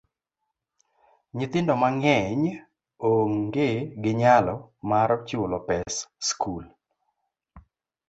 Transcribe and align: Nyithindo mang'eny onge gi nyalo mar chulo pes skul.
Nyithindo 1.37 1.73
mang'eny 1.81 2.43
onge 3.11 3.69
gi 4.01 4.11
nyalo 4.21 4.55
mar 4.89 5.09
chulo 5.27 5.57
pes 5.67 5.93
skul. 6.27 6.63